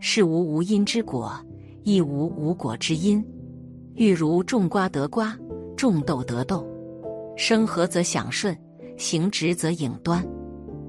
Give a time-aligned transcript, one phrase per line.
[0.00, 1.32] 是无无因之果，
[1.84, 3.24] 亦无无果之因。
[3.94, 5.38] 欲如种瓜得瓜，
[5.76, 6.66] 种豆得豆。
[7.36, 8.56] 生和则享顺，
[8.96, 10.26] 行直则影端。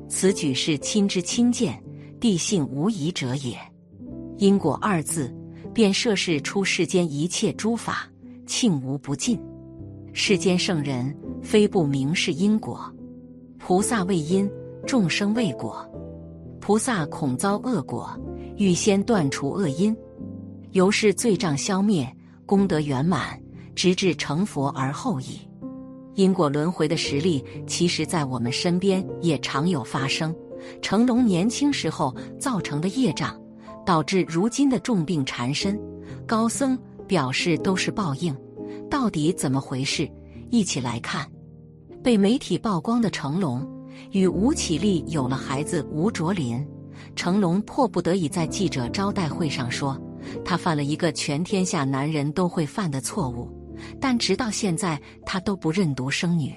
[0.07, 1.81] 此举是亲之亲见，
[2.19, 3.57] 地性无疑者也。
[4.37, 5.33] 因果二字，
[5.73, 8.09] 便涉世出世间一切诸法，
[8.45, 9.39] 罄无不尽。
[10.13, 12.93] 世间圣人，非不明是因果。
[13.57, 14.49] 菩萨为因，
[14.85, 15.85] 众生为果。
[16.59, 18.09] 菩萨恐遭恶果，
[18.61, 19.97] 欲先断除恶因，
[20.73, 22.07] 由是罪障消灭，
[22.45, 23.41] 功德圆满，
[23.73, 25.39] 直至成佛而后已。
[26.13, 30.31] 因果轮回的实例，其实在我们身边也常有发生。
[30.79, 33.35] 成龙年轻时候造成的业障，
[33.83, 35.75] 导致如今的重病缠身。
[36.27, 38.31] 高僧表示都是报应，
[38.91, 40.07] 到底怎么回事？
[40.51, 41.27] 一起来看。
[42.03, 43.67] 被媒体曝光的成龙。
[44.11, 46.63] 与吴绮莉有了孩子吴卓林，
[47.15, 49.99] 成龙迫不得已在记者招待会上说，
[50.43, 53.49] 他犯了一个全天下男人都会犯的错误，
[53.99, 56.53] 但直到现在他都不认独生女。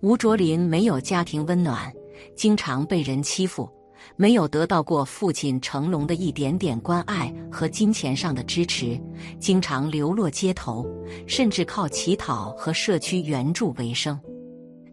[0.00, 1.92] 吴卓林没有家庭温暖，
[2.36, 3.68] 经常被人欺负，
[4.14, 9.00] 没有得到过父亲成龙的一点点关爱和金钱上的支持，
[9.40, 10.86] 经常流落街头，
[11.26, 14.18] 甚至靠乞讨和社区援助为生。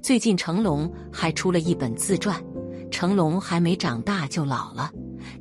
[0.02, 2.42] 最近成龙还出了一本自传，
[2.94, 4.92] 《成龙还没长大就老了》，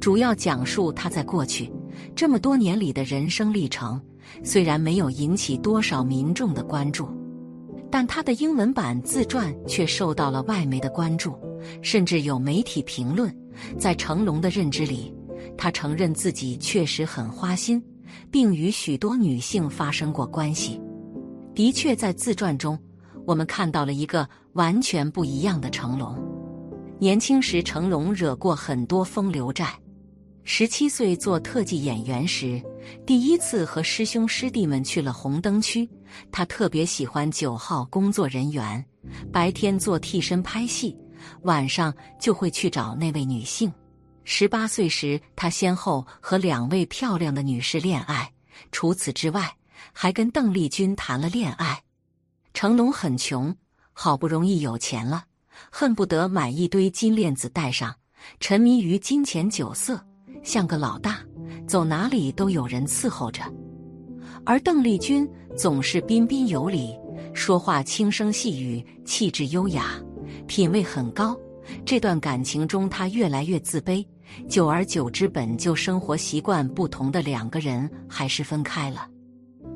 [0.00, 1.70] 主要讲述他在过去
[2.16, 4.00] 这么多年里的人生历程。
[4.42, 7.06] 虽然没有引起多少民众的关注，
[7.90, 11.38] 但他的英文版自传却受到了外媒的关注，
[11.82, 13.30] 甚至有媒体评论，
[13.78, 15.14] 在成龙的认知里，
[15.58, 17.80] 他承认自己确实很花心，
[18.30, 20.80] 并与许多女性发生过关系。
[21.54, 22.78] 的确，在自传中。
[23.26, 26.31] 我们看到了一个完全不一样的成龙。
[27.02, 29.76] 年轻时，成龙惹过很多风流债。
[30.44, 32.62] 十七岁做特技演员时，
[33.04, 35.90] 第一次和师兄师弟们去了红灯区。
[36.30, 38.84] 他特别喜欢九号工作人员，
[39.32, 40.96] 白天做替身拍戏，
[41.42, 43.72] 晚上就会去找那位女性。
[44.22, 48.32] 十八岁时，他先后和两位漂亮的女士恋爱，
[48.70, 49.52] 除此之外，
[49.92, 51.82] 还跟邓丽君谈了恋爱。
[52.54, 53.52] 成龙很穷，
[53.92, 55.24] 好不容易有钱了，
[55.70, 57.94] 恨不得买一堆金链子戴上，
[58.40, 60.00] 沉迷于金钱酒色，
[60.42, 61.18] 像个老大，
[61.66, 63.42] 走哪里都有人伺候着。
[64.44, 66.96] 而邓丽君总是彬彬有礼，
[67.32, 70.00] 说话轻声细语，气质优雅，
[70.46, 71.36] 品味很高。
[71.84, 74.04] 这段感情中，她越来越自卑，
[74.48, 79.06] 久而久之，本就生活习惯不同的两个人还是分开了。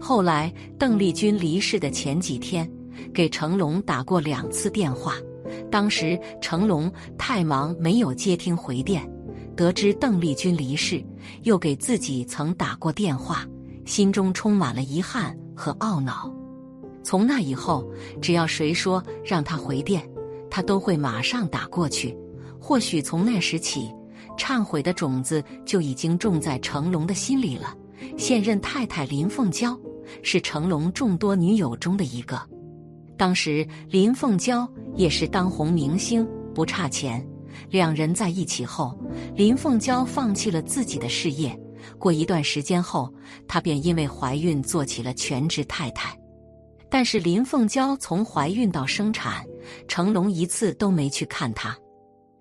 [0.00, 2.68] 后来，邓丽君离世的前几天，
[3.14, 5.14] 给成龙打过两次电话。
[5.70, 9.08] 当时成龙太忙，没有接听回电。
[9.56, 11.02] 得知邓丽君离世，
[11.44, 13.46] 又给自己曾打过电话，
[13.86, 16.30] 心中充满了遗憾和懊恼。
[17.02, 17.88] 从那以后，
[18.20, 20.06] 只要谁说让他回电，
[20.50, 22.14] 他都会马上打过去。
[22.60, 23.88] 或许从那时起，
[24.36, 27.74] 忏悔的种子就已经种在成龙的心里了。
[28.18, 29.78] 现任太太林凤娇
[30.22, 32.38] 是成龙众多女友中的一个。
[33.16, 37.26] 当时林凤娇也是当红明星，不差钱。
[37.70, 38.98] 两人在一起后，
[39.34, 41.58] 林凤娇放弃了自己的事业。
[41.98, 43.12] 过一段时间后，
[43.48, 46.16] 她便因为怀孕做起了全职太太。
[46.90, 49.44] 但是林凤娇从怀孕到生产，
[49.88, 51.76] 成龙一次都没去看她。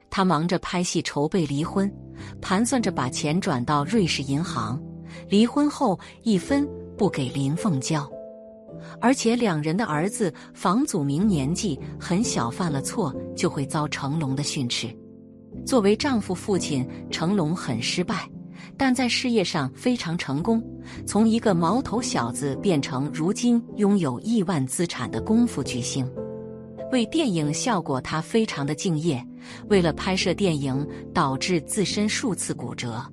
[0.09, 1.91] 他忙着拍戏筹备离婚，
[2.41, 4.81] 盘算着把钱转到瑞士银行。
[5.29, 8.09] 离婚后一分不给林凤娇，
[8.99, 14.87] 而且两人的儿子房祖名年纪很小，犯了错就会遭成龙的训斥。
[15.65, 18.29] 作为丈夫、父亲，成龙很失败，
[18.77, 20.63] 但在事业上非常成功，
[21.05, 26.05] 从一个毛头小子变成如今拥有亿万资产的功夫巨星。
[26.91, 29.25] 为电影效果，他非常的敬业。
[29.69, 33.03] 为了拍摄电影，导致自身数次骨折。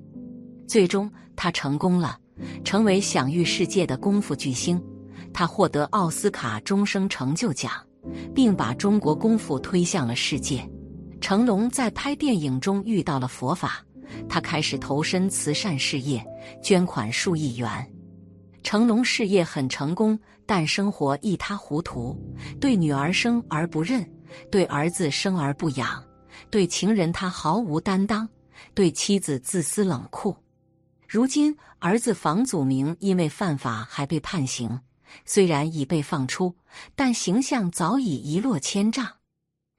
[0.67, 2.19] 最终，他成功了，
[2.65, 4.81] 成为享誉世界的功夫巨星。
[5.33, 7.73] 他获得奥斯卡终生成就奖，
[8.35, 10.69] 并把中国功夫推向了世界。
[11.21, 13.85] 成龙在拍电影中遇到了佛法，
[14.29, 16.25] 他开始投身慈善事业，
[16.63, 17.69] 捐款数亿元。
[18.63, 22.17] 成龙事业很成功，但生活一塌糊涂。
[22.61, 24.09] 对女儿生而不认，
[24.51, 26.03] 对儿子生而不养，
[26.51, 28.29] 对情人他毫无担当，
[28.75, 30.37] 对妻子自私冷酷。
[31.09, 34.79] 如今，儿子房祖名因为犯法还被判刑，
[35.25, 36.55] 虽然已被放出，
[36.95, 39.07] 但形象早已一落千丈。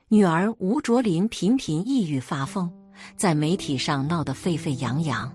[0.09, 2.71] 女儿吴卓林频频抑郁发疯，
[3.15, 5.31] 在媒体上闹得沸沸扬扬。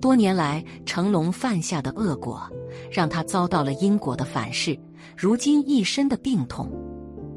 [0.00, 2.48] 多年来成龙犯下的恶果，
[2.92, 4.78] 让他遭到了因果的反噬，
[5.16, 6.70] 如今一身的病痛。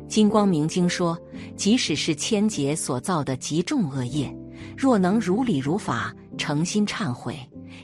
[0.07, 1.17] 金光明经说，
[1.55, 4.35] 即使是千劫所造的极重恶业，
[4.77, 7.39] 若能如理如法、诚心忏悔，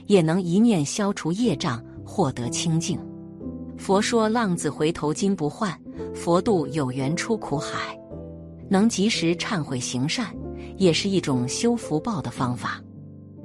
[0.07, 2.99] 也能一念消除业障，获得清净。
[3.77, 5.77] 佛说浪子回头金不换，
[6.13, 7.97] 佛度有缘出苦海。
[8.67, 10.35] 能及时忏悔行善，
[10.77, 12.81] 也是一种修福报的方法。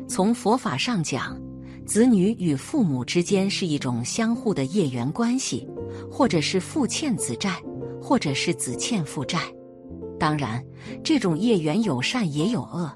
[0.09, 1.39] 从佛法上讲，
[1.85, 5.69] 子女与父母之间是一种相互的业缘关系，
[6.11, 7.61] 或者是父欠子债，
[8.01, 9.39] 或者是子欠父债。
[10.19, 10.65] 当然，
[11.05, 12.91] 这种业缘有善也有恶。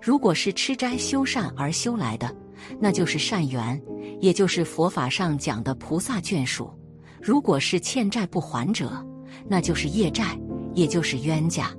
[0.00, 2.34] 如果是吃斋修善而修来的，
[2.80, 3.80] 那就是善缘，
[4.20, 6.66] 也就是佛法上讲的菩萨眷属；
[7.20, 9.04] 如果是欠债不还者，
[9.48, 10.38] 那就是业债。
[10.74, 11.74] 也就是冤家。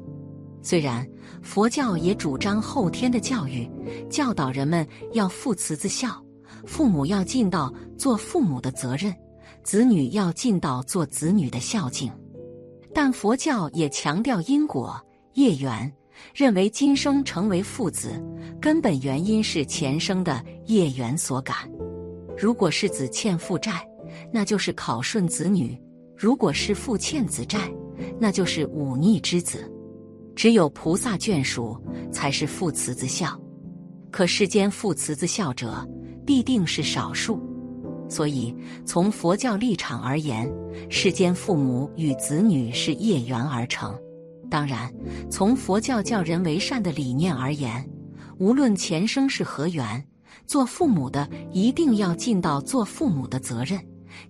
[0.62, 1.08] 虽然
[1.42, 3.70] 佛教也主张后天的教育，
[4.10, 6.22] 教导人们要父慈子孝，
[6.66, 9.16] 父母要尽到做父母的责任，
[9.64, 12.12] 子女要尽到做子女的孝敬，
[12.94, 15.00] 但佛教也强调因果
[15.36, 15.90] 业缘，
[16.34, 18.12] 认为今生成为父子，
[18.62, 21.58] 根本原因是前生的业缘所感。
[22.38, 23.88] 如果是子欠父债，
[24.32, 25.78] 那就是考顺子女；
[26.16, 27.60] 如果是父欠子债，
[28.20, 29.72] 那就是忤逆之子，
[30.36, 31.78] 只有菩萨眷属
[32.12, 33.40] 才是父慈子孝，
[34.10, 35.88] 可世间父慈子孝者
[36.26, 37.40] 必定是少数，
[38.08, 38.56] 所以
[38.86, 40.50] 从佛教立场而言，
[40.90, 43.94] 世间父母与子女是业缘而成。
[44.50, 44.92] 当然，
[45.30, 47.88] 从佛教教人为善的理念而言，
[48.38, 50.04] 无论前生是何缘，
[50.48, 53.80] 做父母的一定要尽到做父母的责任。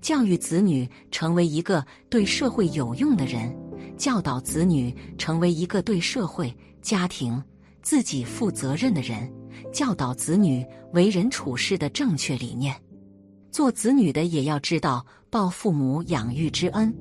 [0.02, 3.56] 教育子女成为一个对社会有用的人，
[3.98, 7.42] 教导子女成为一个对社会、家庭、
[7.82, 9.32] 自己负责任的人，
[9.72, 12.76] 教导子女为人处事的正确理念。
[13.52, 16.94] 做子女的也要知道报父母养育之恩，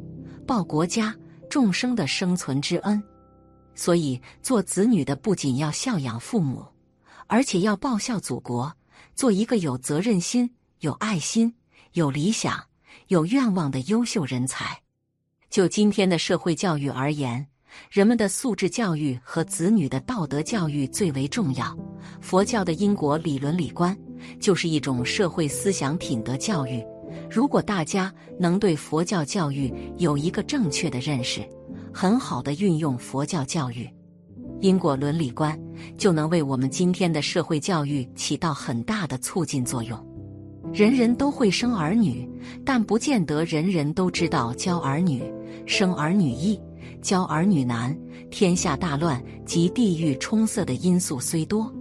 [0.47, 1.15] 报国家
[1.49, 3.03] 众生的生存之恩。
[3.75, 6.65] 所以，做子女的不仅要孝养父母，
[7.27, 8.73] 而且要报效祖国，
[9.15, 10.51] 做一个有责任心、
[10.81, 11.55] 有爱心、
[11.93, 12.63] 有理想。
[13.09, 14.79] 有愿望的优秀人才。
[15.49, 17.47] 就今天的社会教育而言，
[17.91, 21.75] 人们的素质教育和子女的道德教育最为重要。
[22.21, 23.97] 佛教的因果理伦理观
[24.39, 26.85] 就是一种社会思想品德教育。
[27.31, 31.47] 如果大家能对佛教教育有一个正确的认识，
[31.93, 33.89] 很好的运用佛教教育
[34.61, 35.59] 因果伦理观，
[35.97, 39.99] 就能为我们今天的社会教育起到很大的促进作用。
[40.73, 42.29] 人人都会生儿女，
[42.65, 45.23] 但不见得人人都知道教儿女。
[45.67, 46.61] 生儿女易，
[47.01, 47.97] 教儿女难。
[48.31, 51.73] 天下大乱及地域冲塞的因素虽多，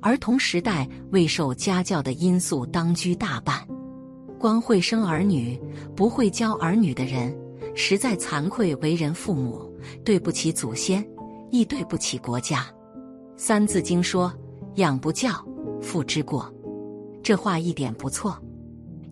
[0.00, 3.66] 儿童时代未受家教的因素当居大半。
[4.38, 5.60] 光会生儿女，
[5.96, 7.36] 不会教儿女的人，
[7.74, 9.68] 实在惭愧为人父母，
[10.04, 11.04] 对不起祖先，
[11.50, 12.60] 亦对不起国家。
[13.36, 14.32] 《三字经》说
[14.76, 15.30] ：“养不教，
[15.82, 16.52] 父之过。”
[17.20, 18.40] 这话一点不错，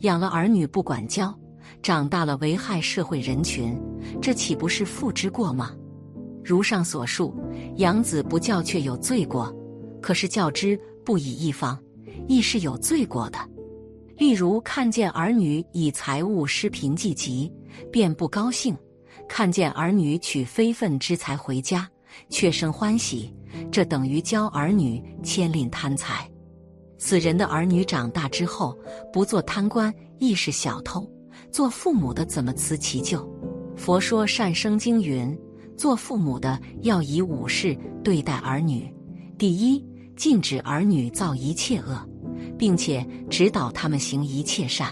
[0.00, 1.36] 养了儿女不管教，
[1.82, 3.76] 长大了危害社会人群，
[4.22, 5.72] 这岂不是父之过吗？
[6.44, 7.34] 如上所述，
[7.78, 9.52] 养子不教却有罪过，
[10.00, 11.76] 可是教之不以一方，
[12.28, 13.38] 亦是有罪过的。
[14.16, 17.52] 例如看见儿女以财物失贫济急，
[17.92, 18.74] 便不高兴；
[19.28, 21.86] 看见儿女取非分之财回家，
[22.30, 23.34] 却生欢喜，
[23.70, 26.28] 这等于教儿女牵令贪财。
[26.98, 28.74] 此人的儿女长大之后，
[29.12, 31.06] 不做贪官，亦是小偷。
[31.50, 33.28] 做父母的怎么辞其咎？
[33.76, 35.38] 佛说善生经云：
[35.76, 38.90] 做父母的要以五事对待儿女：
[39.36, 39.84] 第一，
[40.16, 42.02] 禁止儿女造一切恶，
[42.58, 44.88] 并且指导他们行一切善；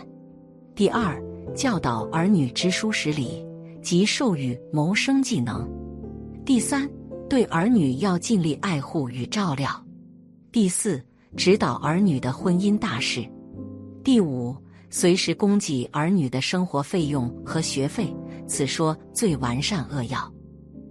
[0.75, 1.23] 第二，
[1.55, 3.45] 教导儿女知书识礼，
[3.83, 5.67] 及授予谋生技能；
[6.45, 6.89] 第三，
[7.29, 9.71] 对儿女要尽力爱护与照料；
[10.51, 11.03] 第四。
[11.37, 13.29] 指导儿女的婚姻大事。
[14.05, 14.57] 第五，
[14.89, 18.15] 随时供给儿女的生活费用和学费，
[18.47, 20.33] 此说最完善扼要。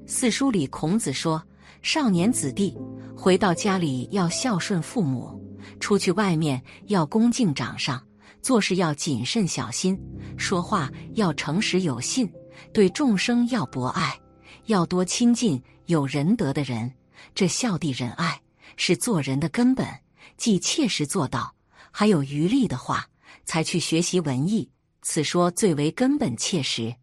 [0.05, 1.41] 四书里，孔子说：
[1.81, 2.77] 少年子弟
[3.15, 5.41] 回到家里要孝顺父母，
[5.79, 8.01] 出去外面要恭敬长上，
[8.41, 9.99] 做事要谨慎小心，
[10.37, 12.31] 说话要诚实有信，
[12.73, 14.19] 对众生要博爱，
[14.65, 16.91] 要多亲近有仁德的人。
[17.35, 18.41] 这孝弟仁爱
[18.75, 19.87] 是做人的根本。
[20.35, 21.53] 既切实做到，
[21.91, 23.05] 还有余力的话，
[23.45, 24.69] 才去学习文艺。
[25.01, 26.93] 此说最为根本切实。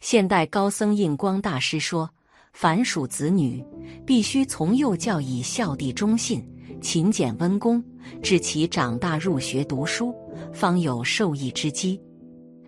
[0.00, 2.10] 现代高僧印光大师说
[2.52, 3.64] ：“凡属子女，
[4.04, 6.46] 必须从幼教以孝弟忠信、
[6.80, 7.82] 勤俭温公，
[8.22, 10.14] 至其长大入学读书，
[10.52, 12.00] 方有受益之机。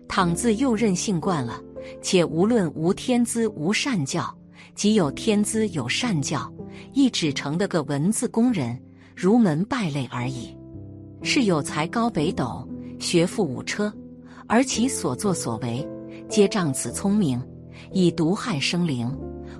[0.07, 1.61] 倘自幼任性惯了，
[2.01, 4.33] 且无论无天资无善教，
[4.75, 6.51] 即有天资有善教，
[6.93, 8.77] 亦只成得个文字工人、
[9.15, 10.55] 儒门败类而已。
[11.21, 12.67] 是有才高北斗，
[12.99, 13.93] 学富五车，
[14.47, 15.87] 而其所作所为，
[16.27, 17.41] 皆仗此聪明，
[17.91, 19.13] 以毒害生灵，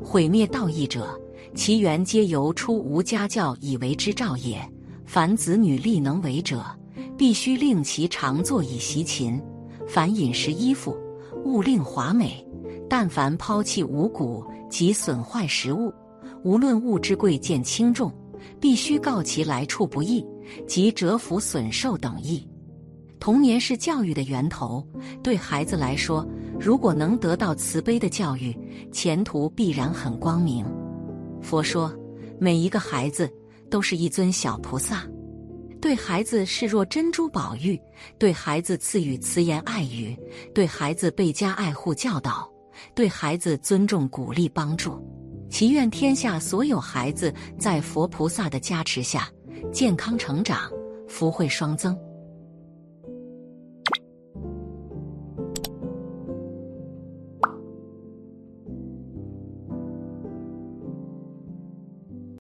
[0.04, 1.20] 毁灭道义者。
[1.56, 4.60] 其源皆由出无家教以为之兆也。
[5.06, 6.64] 凡子女力能为者，
[7.18, 9.40] 必须令其常坐以习勤；
[9.88, 10.96] 凡饮食衣服，
[11.44, 12.46] 勿令华美。
[12.88, 15.94] 但凡抛弃五谷及损坏食物，
[16.44, 18.12] 无论物之贵贱轻重，
[18.60, 20.26] 必须告其来处不易，
[20.68, 22.48] 及折服损寿等意。
[23.20, 24.88] 童年是教育的源头，
[25.22, 26.26] 对孩子来说，
[26.60, 28.58] 如果能得到慈悲的教育，
[28.92, 30.66] 前途必然很光明。
[31.42, 31.94] 佛说，
[32.40, 33.32] 每一个孩子
[33.70, 35.08] 都是一尊小菩萨，
[35.82, 37.80] 对孩子视若珍珠宝玉，
[38.18, 40.18] 对孩子赐予慈言爱语，
[40.54, 42.50] 对孩子倍加爱护教导，
[42.94, 45.04] 对孩子尊重鼓励帮助。
[45.50, 49.28] 祈愿天下所有孩子在佛菩萨的加持下
[49.74, 50.70] 健康成长，
[51.08, 51.98] 福慧双增。